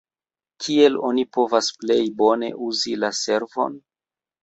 [0.63, 3.83] Kiel oni povas plej bone uzi la servon?